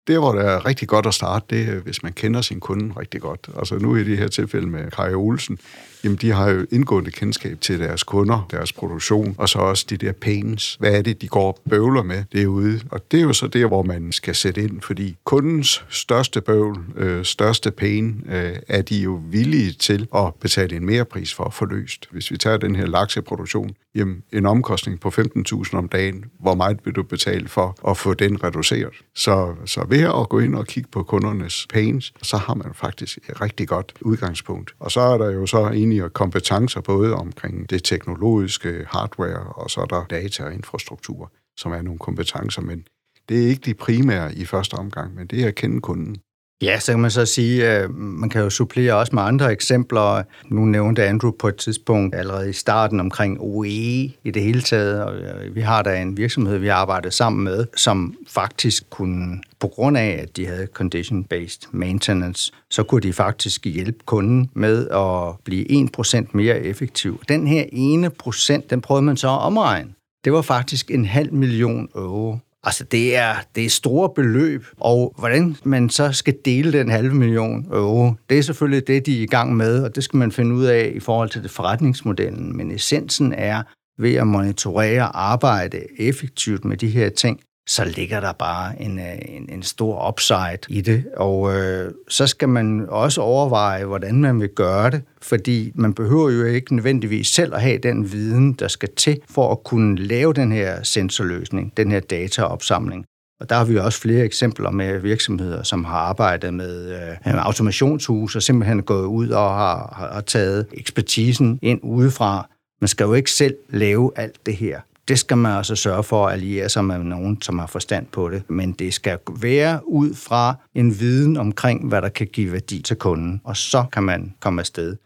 Det, 0.06 0.18
hvor 0.18 0.32
det 0.32 0.46
er 0.46 0.66
rigtig 0.66 0.88
godt 0.88 1.06
at 1.06 1.14
starte, 1.14 1.46
det 1.50 1.68
er, 1.68 1.80
hvis 1.80 2.02
man 2.02 2.12
kender 2.12 2.40
sin 2.40 2.60
kunde 2.60 2.94
rigtig 3.00 3.20
godt. 3.20 3.48
Altså 3.58 3.78
nu 3.78 3.96
i 3.96 4.04
det 4.04 4.18
her 4.18 4.28
tilfælde 4.28 4.66
med 4.66 4.90
Kaja 4.90 5.14
Olsen, 5.14 5.58
jamen 6.06 6.18
de 6.20 6.32
har 6.32 6.50
jo 6.50 6.66
indgående 6.70 7.10
kendskab 7.10 7.60
til 7.60 7.80
deres 7.80 8.02
kunder, 8.02 8.46
deres 8.50 8.72
produktion, 8.72 9.34
og 9.38 9.48
så 9.48 9.58
også 9.58 9.86
de 9.90 9.96
der 9.96 10.12
pains. 10.12 10.76
Hvad 10.80 10.92
er 10.92 11.02
det, 11.02 11.22
de 11.22 11.28
går 11.28 11.46
og 11.46 11.58
bøvler 11.70 12.02
med 12.02 12.24
derude? 12.32 12.80
Og 12.90 13.12
det 13.12 13.18
er 13.18 13.22
jo 13.22 13.32
så 13.32 13.46
der, 13.46 13.66
hvor 13.66 13.82
man 13.82 14.12
skal 14.12 14.34
sætte 14.34 14.62
ind, 14.62 14.80
fordi 14.80 15.16
kundens 15.24 15.84
største 15.88 16.40
bøvl, 16.40 16.78
øh, 16.96 17.24
største 17.24 17.70
pain, 17.70 18.22
øh, 18.28 18.56
er 18.68 18.82
de 18.82 18.96
jo 18.96 19.20
villige 19.30 19.72
til 19.72 20.08
at 20.14 20.34
betale 20.40 20.76
en 20.76 20.86
mere 20.86 21.04
pris 21.04 21.34
for 21.34 21.44
at 21.44 21.54
få 21.54 21.64
løst. 21.64 22.08
Hvis 22.10 22.30
vi 22.30 22.36
tager 22.36 22.56
den 22.56 22.76
her 22.76 22.86
lakseproduktion, 22.86 23.70
jamen 23.94 24.22
en 24.32 24.46
omkostning 24.46 25.00
på 25.00 25.10
15.000 25.10 25.78
om 25.78 25.88
dagen, 25.88 26.24
hvor 26.40 26.54
meget 26.54 26.78
vil 26.84 26.94
du 26.94 27.02
betale 27.02 27.48
for 27.48 27.90
at 27.90 27.96
få 27.96 28.14
den 28.14 28.44
reduceret? 28.44 28.94
Så, 29.14 29.54
så 29.64 29.86
ved 29.88 30.00
at 30.00 30.28
gå 30.28 30.38
ind 30.38 30.54
og 30.54 30.66
kigge 30.66 30.88
på 30.92 31.02
kundernes 31.02 31.66
pains, 31.72 32.12
så 32.22 32.36
har 32.36 32.54
man 32.54 32.74
faktisk 32.74 33.18
et 33.30 33.40
rigtig 33.40 33.68
godt 33.68 33.92
udgangspunkt. 34.00 34.74
Og 34.80 34.90
så 34.90 35.00
er 35.00 35.18
der 35.18 35.30
jo 35.30 35.46
så 35.46 35.58
egentlig 35.58 35.95
kompetencer 36.14 36.80
både 36.80 37.14
omkring 37.14 37.70
det 37.70 37.84
teknologiske 37.84 38.86
hardware, 38.88 39.52
og 39.52 39.70
så 39.70 39.80
er 39.80 39.84
der 39.84 40.04
data 40.04 40.44
og 40.44 40.54
infrastruktur, 40.54 41.32
som 41.56 41.72
er 41.72 41.82
nogle 41.82 41.98
kompetencer, 41.98 42.62
men 42.62 42.86
det 43.28 43.44
er 43.44 43.48
ikke 43.48 43.62
de 43.64 43.74
primære 43.74 44.34
i 44.34 44.44
første 44.44 44.74
omgang, 44.74 45.14
men 45.14 45.26
det 45.26 45.42
er 45.42 45.48
at 45.48 45.54
kende 45.54 45.80
kunden. 45.80 46.16
Ja, 46.62 46.78
så 46.80 46.92
kan 46.92 47.00
man 47.00 47.10
så 47.10 47.26
sige, 47.26 47.66
at 47.66 47.82
øh, 47.82 47.94
man 47.94 48.30
kan 48.30 48.42
jo 48.42 48.50
supplere 48.50 48.94
også 48.94 49.14
med 49.14 49.22
andre 49.22 49.52
eksempler. 49.52 50.22
Nu 50.48 50.64
nævnte 50.64 51.04
Andrew 51.04 51.30
på 51.30 51.48
et 51.48 51.56
tidspunkt 51.56 52.14
allerede 52.14 52.50
i 52.50 52.52
starten 52.52 53.00
omkring 53.00 53.40
OE 53.40 53.68
i 53.68 54.30
det 54.34 54.42
hele 54.42 54.62
taget, 54.62 55.02
og 55.04 55.14
øh, 55.14 55.54
vi 55.54 55.60
har 55.60 55.82
da 55.82 56.02
en 56.02 56.16
virksomhed, 56.16 56.58
vi 56.58 56.66
har 56.66 56.74
arbejdet 56.74 57.14
sammen 57.14 57.44
med, 57.44 57.66
som 57.76 58.14
faktisk 58.28 58.90
kunne, 58.90 59.40
på 59.60 59.68
grund 59.68 59.96
af, 59.96 60.18
at 60.22 60.36
de 60.36 60.46
havde 60.46 60.66
condition-based 60.74 61.68
maintenance, 61.72 62.52
så 62.70 62.82
kunne 62.82 63.00
de 63.00 63.12
faktisk 63.12 63.64
hjælpe 63.64 63.98
kunden 64.04 64.50
med 64.54 64.88
at 64.88 65.44
blive 65.44 65.88
1% 65.98 66.26
mere 66.32 66.60
effektiv. 66.60 67.22
Den 67.28 67.46
her 67.46 67.64
ene 67.72 68.10
procent, 68.10 68.70
den 68.70 68.80
prøvede 68.80 69.04
man 69.04 69.16
så 69.16 69.28
at 69.28 69.40
omregne. 69.40 69.90
Det 70.24 70.32
var 70.32 70.42
faktisk 70.42 70.90
en 70.90 71.04
halv 71.04 71.32
million 71.32 71.88
euro. 71.94 72.38
Altså, 72.66 72.84
det 72.84 73.16
er, 73.16 73.34
det 73.54 73.64
er 73.64 73.70
store 73.70 74.10
beløb, 74.14 74.64
og 74.80 75.14
hvordan 75.18 75.56
man 75.64 75.90
så 75.90 76.12
skal 76.12 76.36
dele 76.44 76.72
den 76.72 76.90
halve 76.90 77.14
million 77.14 77.66
euro, 77.72 78.12
det 78.30 78.38
er 78.38 78.42
selvfølgelig 78.42 78.86
det, 78.86 79.06
de 79.06 79.18
er 79.18 79.22
i 79.22 79.26
gang 79.26 79.56
med, 79.56 79.82
og 79.82 79.94
det 79.96 80.04
skal 80.04 80.16
man 80.16 80.32
finde 80.32 80.54
ud 80.54 80.64
af 80.64 80.92
i 80.94 81.00
forhold 81.00 81.30
til 81.30 81.42
det 81.42 81.50
forretningsmodellen. 81.50 82.56
Men 82.56 82.70
essensen 82.70 83.32
er 83.32 83.62
ved 83.98 84.14
at 84.14 84.26
monitorere 84.26 85.16
arbejde 85.16 85.78
effektivt 85.98 86.64
med 86.64 86.76
de 86.76 86.88
her 86.88 87.08
ting, 87.08 87.40
så 87.66 87.84
ligger 87.84 88.20
der 88.20 88.32
bare 88.32 88.82
en, 88.82 88.98
øh, 88.98 89.18
en, 89.28 89.48
en 89.52 89.62
stor 89.62 90.08
upside 90.08 90.58
i 90.68 90.80
det. 90.80 91.04
Og 91.16 91.54
øh, 91.56 91.92
så 92.08 92.26
skal 92.26 92.48
man 92.48 92.86
også 92.88 93.20
overveje, 93.20 93.84
hvordan 93.84 94.20
man 94.20 94.40
vil 94.40 94.48
gøre 94.48 94.90
det, 94.90 95.02
fordi 95.22 95.72
man 95.74 95.94
behøver 95.94 96.30
jo 96.30 96.44
ikke 96.44 96.74
nødvendigvis 96.74 97.28
selv 97.28 97.54
at 97.54 97.62
have 97.62 97.78
den 97.78 98.12
viden, 98.12 98.52
der 98.52 98.68
skal 98.68 98.88
til 98.96 99.20
for 99.30 99.52
at 99.52 99.64
kunne 99.64 99.98
lave 99.98 100.32
den 100.32 100.52
her 100.52 100.82
sensorløsning, 100.82 101.76
den 101.76 101.90
her 101.90 102.00
dataopsamling. 102.00 103.04
Og 103.40 103.50
der 103.50 103.56
har 103.56 103.64
vi 103.64 103.78
også 103.78 104.00
flere 104.00 104.24
eksempler 104.24 104.70
med 104.70 104.98
virksomheder, 104.98 105.62
som 105.62 105.84
har 105.84 105.98
arbejdet 105.98 106.54
med 106.54 106.90
øh, 106.90 107.46
automationshus 107.46 108.36
og 108.36 108.42
simpelthen 108.42 108.82
gået 108.82 109.06
ud 109.06 109.28
og 109.28 109.54
har, 109.54 110.08
har 110.12 110.20
taget 110.20 110.66
ekspertisen 110.72 111.58
ind 111.62 111.80
udefra. 111.82 112.48
Man 112.80 112.88
skal 112.88 113.04
jo 113.04 113.14
ikke 113.14 113.30
selv 113.30 113.54
lave 113.68 114.12
alt 114.16 114.46
det 114.46 114.56
her 114.56 114.80
det 115.08 115.18
skal 115.18 115.36
man 115.36 115.52
altså 115.52 115.76
sørge 115.76 116.02
for 116.02 116.26
at 116.26 116.32
alliere 116.32 116.68
sig 116.68 116.84
med 116.84 116.98
nogen, 116.98 117.42
som 117.42 117.58
har 117.58 117.66
forstand 117.66 118.06
på 118.06 118.28
det. 118.28 118.42
Men 118.50 118.72
det 118.72 118.94
skal 118.94 119.18
være 119.40 119.80
ud 119.88 120.14
fra 120.14 120.54
en 120.74 121.00
viden 121.00 121.36
omkring, 121.36 121.88
hvad 121.88 122.02
der 122.02 122.08
kan 122.08 122.26
give 122.26 122.52
værdi 122.52 122.82
til 122.82 122.96
kunden, 122.96 123.40
og 123.44 123.56
så 123.56 123.84
kan 123.92 124.02
man 124.02 124.34
komme 124.40 124.60
afsted. 124.60 124.96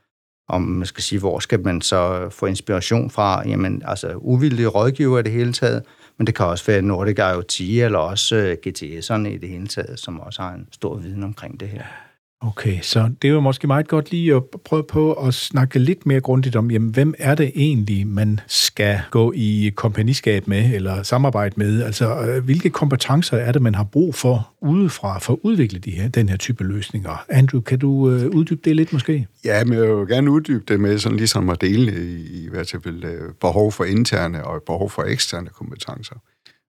Om 0.49 0.62
man 0.62 0.87
skal 0.87 1.02
sige, 1.02 1.19
hvor 1.19 1.38
skal 1.38 1.61
man 1.61 1.80
så 1.80 2.28
få 2.30 2.47
inspiration 2.47 3.11
fra? 3.11 3.49
Jamen, 3.49 3.83
altså 3.85 4.14
uvildige 4.14 4.69
rådgiver 4.69 5.19
i 5.19 5.23
det 5.23 5.33
hele 5.33 5.52
taget, 5.52 5.83
men 6.19 6.26
det 6.26 6.35
kan 6.35 6.47
også 6.47 6.66
være 6.66 6.83
Nordic 6.83 7.19
IoT, 7.19 7.61
eller 7.61 7.99
også 7.99 8.37
øh, 8.37 8.57
GTS'erne 8.66 9.28
i 9.28 9.38
det 9.38 9.49
hele 9.49 9.66
taget, 9.66 9.99
som 9.99 10.21
også 10.21 10.42
har 10.42 10.54
en 10.54 10.69
stor 10.73 10.97
viden 10.97 11.25
omkring 11.25 11.61
det 11.61 11.69
her. 11.69 12.10
Okay, 12.43 12.81
så 12.83 13.11
det 13.23 13.29
er 13.29 13.33
jo 13.33 13.41
måske 13.41 13.67
meget 13.67 13.89
godt 13.89 14.11
lige 14.11 14.35
at 14.35 14.43
prøve 14.65 14.85
på 14.89 15.13
at 15.13 15.35
snakke 15.35 15.79
lidt 15.79 16.07
mere 16.07 16.21
grundigt 16.21 16.57
om, 16.57 16.71
jamen, 16.71 16.91
hvem 16.91 17.15
er 17.19 17.35
det 17.35 17.53
egentlig, 17.55 18.07
man 18.07 18.41
skal 18.47 19.01
gå 19.11 19.33
i 19.37 19.73
kompagniskab 19.77 20.49
med 20.49 20.75
eller 20.75 21.03
samarbejde 21.03 21.55
med? 21.57 21.83
Altså, 21.83 22.21
øh, 22.21 22.45
hvilke 22.45 22.71
kompetencer 22.71 23.37
er 23.37 23.53
det, 23.53 23.63
man 23.63 23.75
har 23.75 23.85
brug 23.85 24.15
for 24.15 24.53
udefra 24.63 25.19
for 25.19 25.33
at 25.33 25.39
udvikle 25.43 25.79
de 25.79 25.91
her, 25.91 26.09
den 26.09 26.29
her 26.29 26.37
type 26.37 26.65
løsninger? 26.65 27.25
Andrew, 27.29 27.61
kan 27.61 27.79
du 27.79 28.11
øh, 28.11 28.27
uddybe 28.27 28.61
det 28.65 28.77
lidt 28.77 28.93
måske? 28.93 29.27
Ja, 29.45 29.65
men 29.65 29.73
jeg 29.73 29.83
vil 29.83 29.89
jo 29.89 30.07
gerne 30.09 30.31
uddybe 30.31 30.65
det 30.69 30.81
med 30.81 30.99
sådan 30.99 31.19
ligesom 31.19 31.49
at 31.49 31.61
dele 31.61 31.93
i, 31.93 32.45
i 32.45 32.49
hvert 32.51 32.75
fald 32.85 33.05
øh, 33.05 33.21
behov 33.41 33.73
for 33.73 33.85
interne 33.85 34.45
og 34.45 34.63
behov 34.67 34.91
for 34.91 35.03
eksterne 35.03 35.49
kompetencer. 35.49 36.15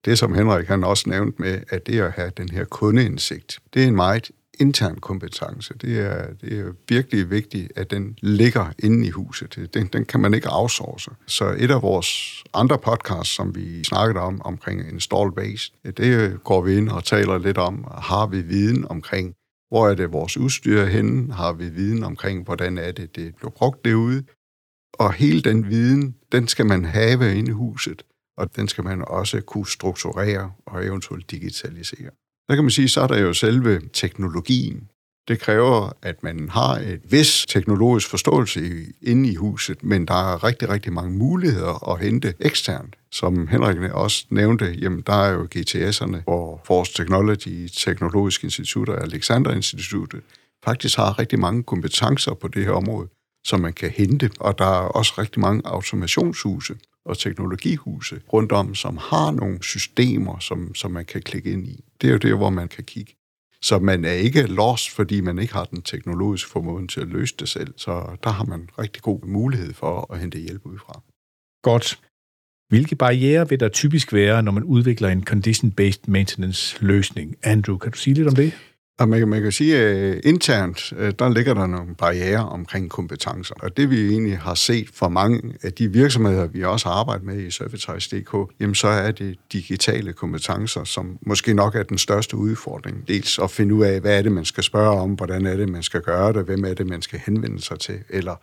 Det, 0.05 0.17
som 0.17 0.33
Henrik 0.33 0.67
han 0.67 0.83
også 0.83 1.09
nævnt 1.09 1.39
med, 1.39 1.59
at 1.69 1.87
det 1.87 1.99
at 1.99 2.11
have 2.11 2.31
den 2.37 2.49
her 2.49 2.63
kundeindsigt, 2.63 3.59
det 3.73 3.83
er 3.83 3.87
en 3.87 3.95
meget 3.95 4.31
intern 4.59 4.99
kompetence. 4.99 5.73
Det 5.73 5.99
er, 5.99 6.33
det 6.33 6.59
er 6.59 6.71
virkelig 6.89 7.29
vigtigt, 7.29 7.71
at 7.75 7.91
den 7.91 8.17
ligger 8.21 8.73
inde 8.79 9.07
i 9.07 9.09
huset. 9.09 9.69
Den, 9.73 9.87
den 9.87 10.05
kan 10.05 10.19
man 10.19 10.33
ikke 10.33 10.47
outsource. 10.51 11.11
Så 11.27 11.55
et 11.57 11.71
af 11.71 11.81
vores 11.81 12.43
andre 12.53 12.77
podcasts, 12.77 13.35
som 13.35 13.55
vi 13.55 13.83
snakkede 13.83 14.19
om, 14.19 14.41
omkring 14.41 14.89
install 14.89 15.31
base, 15.31 15.71
det 15.97 16.43
går 16.43 16.61
vi 16.61 16.75
ind 16.77 16.89
og 16.89 17.03
taler 17.03 17.37
lidt 17.37 17.57
om, 17.57 17.87
har 17.97 18.27
vi 18.27 18.41
viden 18.41 18.87
omkring, 18.87 19.35
hvor 19.69 19.87
er 19.89 19.95
det 19.95 20.13
vores 20.13 20.37
udstyr 20.37 20.85
henne? 20.85 21.33
Har 21.33 21.53
vi 21.53 21.69
viden 21.69 22.03
omkring, 22.03 22.43
hvordan 22.43 22.77
er 22.77 22.91
det, 22.91 23.15
det 23.15 23.35
bliver 23.35 23.51
brugt 23.51 23.85
derude? 23.85 24.23
Og 24.93 25.13
hele 25.13 25.41
den 25.41 25.69
viden, 25.69 26.15
den 26.31 26.47
skal 26.47 26.65
man 26.65 26.85
have 26.85 27.35
inde 27.37 27.49
i 27.49 27.53
huset, 27.53 28.03
og 28.37 28.55
den 28.55 28.67
skal 28.67 28.83
man 28.83 29.03
også 29.07 29.41
kunne 29.41 29.67
strukturere 29.67 30.51
og 30.65 30.85
eventuelt 30.85 31.31
digitalisere. 31.31 32.09
Der 32.51 32.55
kan 32.55 32.63
man 32.63 32.71
sige, 32.71 32.89
så 32.89 33.01
er 33.01 33.07
der 33.07 33.19
jo 33.19 33.33
selve 33.33 33.81
teknologien. 33.93 34.89
Det 35.27 35.39
kræver, 35.39 35.91
at 36.01 36.23
man 36.23 36.49
har 36.49 36.75
et 36.75 37.01
vis 37.11 37.45
teknologisk 37.49 38.09
forståelse 38.09 38.59
inde 39.01 39.29
i 39.29 39.35
huset, 39.35 39.83
men 39.83 40.07
der 40.07 40.33
er 40.33 40.43
rigtig, 40.43 40.69
rigtig 40.69 40.93
mange 40.93 41.17
muligheder 41.17 41.91
at 41.91 41.99
hente 41.99 42.33
eksternt. 42.39 42.95
Som 43.11 43.47
Henrik 43.47 43.91
også 43.91 44.25
nævnte, 44.29 44.65
jamen 44.65 45.03
der 45.07 45.13
er 45.13 45.33
jo 45.33 45.47
GTS'erne, 45.55 46.23
hvor 46.23 46.61
Force 46.65 46.93
Technology, 46.93 47.67
Teknologisk 47.77 48.43
Institut 48.43 48.89
og 48.89 49.03
Alexander 49.03 49.51
Instituttet 49.51 50.21
faktisk 50.65 50.97
har 50.97 51.19
rigtig 51.19 51.39
mange 51.39 51.63
kompetencer 51.63 52.33
på 52.33 52.47
det 52.47 52.65
her 52.65 52.71
område, 52.71 53.07
som 53.45 53.59
man 53.59 53.73
kan 53.73 53.89
hente. 53.89 54.29
Og 54.39 54.57
der 54.57 54.65
er 54.65 54.87
også 54.87 55.13
rigtig 55.17 55.39
mange 55.39 55.61
automationshuse 55.65 56.75
og 57.05 57.17
teknologihuse 57.17 58.21
rundt 58.33 58.51
om, 58.51 58.75
som 58.75 58.97
har 58.97 59.31
nogle 59.31 59.63
systemer, 59.63 60.39
som, 60.39 60.75
som 60.75 60.91
man 60.91 61.05
kan 61.05 61.21
klikke 61.21 61.51
ind 61.51 61.67
i. 61.67 61.83
Det 62.01 62.07
er 62.07 62.11
jo 62.11 62.17
det, 62.17 62.37
hvor 62.37 62.49
man 62.49 62.67
kan 62.67 62.83
kigge. 62.83 63.15
Så 63.61 63.79
man 63.79 64.05
er 64.05 64.11
ikke 64.11 64.41
lost, 64.41 64.89
fordi 64.89 65.21
man 65.21 65.39
ikke 65.39 65.53
har 65.53 65.65
den 65.65 65.81
teknologiske 65.81 66.49
formåen 66.49 66.87
til 66.87 67.01
at 67.01 67.07
løse 67.07 67.35
det 67.39 67.49
selv. 67.49 67.73
Så 67.77 68.17
der 68.23 68.29
har 68.29 68.43
man 68.43 68.69
rigtig 68.79 69.03
god 69.03 69.25
mulighed 69.25 69.73
for 69.73 70.13
at 70.13 70.19
hente 70.19 70.39
hjælp 70.39 70.65
udefra. 70.65 71.01
Godt. 71.63 72.01
Hvilke 72.69 72.95
barriere 72.95 73.49
vil 73.49 73.59
der 73.59 73.69
typisk 73.69 74.13
være, 74.13 74.43
når 74.43 74.51
man 74.51 74.63
udvikler 74.63 75.09
en 75.09 75.23
condition-based 75.23 76.03
maintenance 76.07 76.77
løsning? 76.85 77.35
Andrew, 77.43 77.77
kan 77.77 77.91
du 77.91 77.97
sige 77.97 78.13
lidt 78.13 78.27
om 78.27 78.35
det? 78.35 78.53
Og 78.99 79.09
man, 79.09 79.27
man 79.27 79.41
kan 79.41 79.51
sige, 79.51 79.77
at 79.77 80.15
uh, 80.15 80.19
internt, 80.23 80.93
uh, 80.93 81.09
der 81.19 81.29
ligger 81.29 81.53
der 81.53 81.67
nogle 81.67 81.95
barriere 81.95 82.49
omkring 82.49 82.89
kompetencer. 82.89 83.55
Og 83.59 83.77
det 83.77 83.89
vi 83.89 84.09
egentlig 84.09 84.37
har 84.37 84.55
set 84.55 84.89
for 84.93 85.09
mange 85.09 85.53
af 85.63 85.73
de 85.73 85.91
virksomheder, 85.91 86.47
vi 86.47 86.63
også 86.63 86.87
har 86.89 86.95
arbejdet 86.95 87.25
med 87.25 87.39
i 87.39 87.51
Servitize.dk, 87.51 88.53
jamen 88.59 88.75
så 88.75 88.87
er 88.87 89.11
det 89.11 89.37
digitale 89.53 90.13
kompetencer, 90.13 90.83
som 90.83 91.17
måske 91.21 91.53
nok 91.53 91.75
er 91.75 91.83
den 91.83 91.97
største 91.97 92.37
udfordring. 92.37 93.07
Dels 93.07 93.39
at 93.39 93.51
finde 93.51 93.75
ud 93.75 93.83
af, 93.83 94.01
hvad 94.01 94.17
er 94.17 94.21
det, 94.21 94.31
man 94.31 94.45
skal 94.45 94.63
spørge 94.63 95.01
om, 95.01 95.13
hvordan 95.13 95.45
er 95.45 95.55
det, 95.55 95.69
man 95.69 95.83
skal 95.83 96.01
gøre 96.01 96.33
det, 96.33 96.45
hvem 96.45 96.65
er 96.65 96.73
det, 96.73 96.87
man 96.87 97.01
skal 97.01 97.19
henvende 97.25 97.61
sig 97.61 97.79
til, 97.79 97.99
eller 98.09 98.35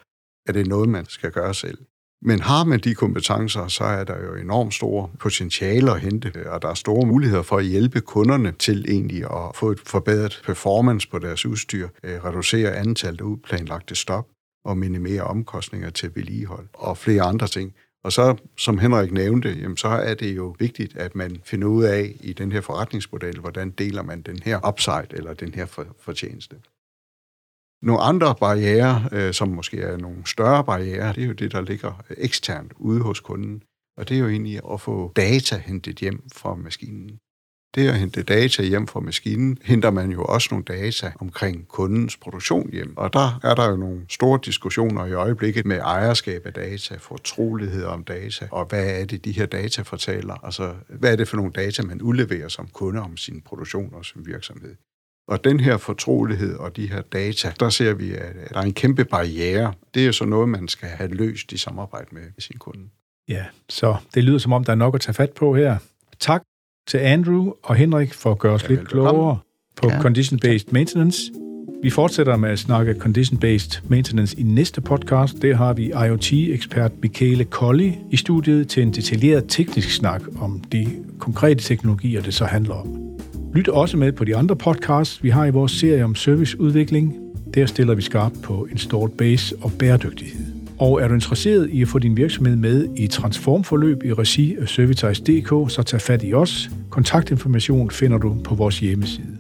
er 0.46 0.52
det 0.52 0.66
noget, 0.66 0.88
man 0.88 1.06
skal 1.08 1.30
gøre 1.30 1.54
selv. 1.54 1.78
Men 2.22 2.40
har 2.40 2.64
man 2.64 2.80
de 2.80 2.94
kompetencer, 2.94 3.68
så 3.68 3.84
er 3.84 4.04
der 4.04 4.24
jo 4.24 4.34
enormt 4.34 4.74
store 4.74 5.08
potentialer 5.18 5.92
at 5.92 6.00
hente, 6.00 6.50
og 6.50 6.62
der 6.62 6.68
er 6.68 6.74
store 6.74 7.06
muligheder 7.06 7.42
for 7.42 7.56
at 7.56 7.64
hjælpe 7.64 8.00
kunderne 8.00 8.52
til 8.52 8.84
egentlig 8.88 9.24
at 9.24 9.56
få 9.56 9.70
et 9.70 9.80
forbedret 9.80 10.42
performance 10.44 11.08
på 11.08 11.18
deres 11.18 11.46
udstyr, 11.46 11.88
øh, 12.02 12.24
reducere 12.24 12.76
antallet 12.76 13.20
af 13.20 13.24
uplanlagte 13.24 13.94
stop 13.94 14.26
og 14.64 14.78
minimere 14.78 15.22
omkostninger 15.22 15.90
til 15.90 16.10
vedligehold 16.14 16.68
og 16.72 16.98
flere 16.98 17.22
andre 17.22 17.46
ting. 17.46 17.74
Og 18.04 18.12
så, 18.12 18.36
som 18.56 18.78
Henrik 18.78 19.12
nævnte, 19.12 19.48
jamen, 19.48 19.76
så 19.76 19.88
er 19.88 20.14
det 20.14 20.36
jo 20.36 20.56
vigtigt, 20.58 20.96
at 20.96 21.14
man 21.14 21.40
finder 21.44 21.68
ud 21.68 21.84
af 21.84 22.16
i 22.20 22.32
den 22.32 22.52
her 22.52 22.60
forretningsmodel, 22.60 23.40
hvordan 23.40 23.70
deler 23.70 24.02
man 24.02 24.22
den 24.22 24.38
her 24.44 24.68
upside 24.68 25.06
eller 25.10 25.34
den 25.34 25.54
her 25.54 25.66
fortjeneste. 26.00 26.56
Nogle 27.82 28.02
andre 28.02 28.34
barriere, 28.40 29.08
øh, 29.12 29.34
som 29.34 29.48
måske 29.48 29.80
er 29.80 29.96
nogle 29.96 30.26
større 30.26 30.64
barriere, 30.64 31.12
det 31.12 31.22
er 31.22 31.26
jo 31.26 31.32
det, 31.32 31.52
der 31.52 31.60
ligger 31.60 32.02
eksternt 32.16 32.72
ude 32.76 33.00
hos 33.00 33.20
kunden. 33.20 33.62
Og 33.96 34.08
det 34.08 34.14
er 34.14 34.20
jo 34.20 34.28
egentlig 34.28 34.60
at 34.72 34.80
få 34.80 35.12
data 35.16 35.56
hentet 35.66 35.98
hjem 35.98 36.22
fra 36.32 36.54
maskinen. 36.54 37.18
Det 37.74 37.88
at 37.88 37.98
hente 37.98 38.22
data 38.22 38.62
hjem 38.62 38.86
fra 38.86 39.00
maskinen, 39.00 39.58
henter 39.64 39.90
man 39.90 40.10
jo 40.10 40.24
også 40.24 40.48
nogle 40.50 40.64
data 40.64 41.12
omkring 41.20 41.68
kundens 41.68 42.16
produktion 42.16 42.70
hjem. 42.72 42.96
Og 42.96 43.12
der 43.12 43.40
er 43.42 43.54
der 43.54 43.70
jo 43.70 43.76
nogle 43.76 44.00
store 44.08 44.40
diskussioner 44.44 45.06
i 45.06 45.12
øjeblikket 45.12 45.66
med 45.66 45.78
ejerskab 45.78 46.46
af 46.46 46.52
data, 46.52 46.96
fortrolighed 46.96 47.84
om 47.84 48.04
data, 48.04 48.48
og 48.50 48.64
hvad 48.64 49.00
er 49.00 49.04
det, 49.04 49.24
de 49.24 49.32
her 49.32 49.46
data 49.46 49.82
fortæller? 49.82 50.44
Altså, 50.44 50.74
hvad 50.88 51.12
er 51.12 51.16
det 51.16 51.28
for 51.28 51.36
nogle 51.36 51.52
data, 51.52 51.82
man 51.82 52.02
udleverer 52.02 52.48
som 52.48 52.68
kunde 52.72 53.00
om 53.00 53.16
sin 53.16 53.40
produktion 53.40 53.94
og 53.94 54.04
sin 54.04 54.26
virksomhed? 54.26 54.76
Og 55.28 55.44
den 55.44 55.60
her 55.60 55.76
fortrolighed 55.76 56.56
og 56.56 56.76
de 56.76 56.86
her 56.86 57.02
data, 57.02 57.52
der 57.60 57.68
ser 57.68 57.94
vi, 57.94 58.10
at 58.10 58.34
der 58.50 58.58
er 58.58 58.62
en 58.62 58.72
kæmpe 58.72 59.04
barriere. 59.04 59.72
Det 59.94 60.06
er 60.06 60.12
så 60.12 60.24
noget, 60.24 60.48
man 60.48 60.68
skal 60.68 60.88
have 60.88 61.14
løst 61.14 61.52
i 61.52 61.56
samarbejde 61.56 62.06
med 62.12 62.22
sin 62.38 62.56
kunde. 62.58 62.84
Ja, 63.28 63.44
så 63.68 63.96
det 64.14 64.24
lyder 64.24 64.38
som 64.38 64.52
om, 64.52 64.64
der 64.64 64.72
er 64.72 64.76
nok 64.76 64.94
at 64.94 65.00
tage 65.00 65.14
fat 65.14 65.32
på 65.32 65.54
her. 65.54 65.76
Tak 66.20 66.42
til 66.86 66.98
Andrew 66.98 67.52
og 67.62 67.74
Henrik 67.74 68.14
for 68.14 68.30
at 68.30 68.38
gøre 68.38 68.52
os 68.52 68.62
ja, 68.62 68.68
lidt 68.68 68.88
klogere 68.88 69.38
på 69.76 69.88
ja. 69.88 70.00
Condition-Based 70.00 70.68
Maintenance. 70.70 71.32
Vi 71.82 71.90
fortsætter 71.90 72.36
med 72.36 72.50
at 72.50 72.58
snakke 72.58 72.92
Condition-Based 72.92 73.80
Maintenance 73.88 74.40
i 74.40 74.42
næste 74.42 74.80
podcast. 74.80 75.42
Der 75.42 75.56
har 75.56 75.72
vi 75.72 75.86
IoT-ekspert 75.86 76.92
Michele 77.02 77.44
Colli 77.44 77.98
i 78.10 78.16
studiet 78.16 78.68
til 78.68 78.82
en 78.82 78.92
detaljeret 78.92 79.44
teknisk 79.48 79.90
snak 79.90 80.22
om 80.40 80.60
de 80.60 81.04
konkrete 81.18 81.62
teknologier, 81.62 82.22
det 82.22 82.34
så 82.34 82.44
handler 82.44 82.74
om. 82.74 83.07
Lyt 83.58 83.68
også 83.68 83.96
med 83.96 84.12
på 84.12 84.24
de 84.24 84.36
andre 84.36 84.56
podcasts, 84.56 85.22
vi 85.22 85.30
har 85.30 85.46
i 85.46 85.50
vores 85.50 85.72
serie 85.72 86.04
om 86.04 86.14
serviceudvikling. 86.14 87.16
Der 87.54 87.66
stiller 87.66 87.94
vi 87.94 88.02
skarpt 88.02 88.42
på 88.42 88.68
installed 88.70 89.08
base 89.08 89.56
og 89.60 89.72
bæredygtighed. 89.78 90.46
Og 90.78 91.02
er 91.02 91.08
du 91.08 91.14
interesseret 91.14 91.70
i 91.70 91.82
at 91.82 91.88
få 91.88 91.98
din 91.98 92.16
virksomhed 92.16 92.56
med 92.56 92.88
i 92.96 93.06
transformforløb 93.06 94.04
i 94.04 94.12
regi 94.12 94.56
af 94.56 94.68
Servitize.dk, 94.68 95.72
så 95.72 95.82
tag 95.86 96.00
fat 96.00 96.24
i 96.24 96.34
os. 96.34 96.70
Kontaktinformation 96.90 97.90
finder 97.90 98.18
du 98.18 98.36
på 98.44 98.54
vores 98.54 98.80
hjemmeside. 98.80 99.36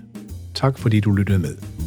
Tak 0.54 0.78
fordi 0.78 1.00
du 1.00 1.12
lyttede 1.12 1.38
med. 1.38 1.77